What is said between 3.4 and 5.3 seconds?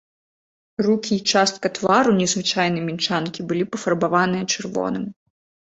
былі пафарбаваныя чырвоным.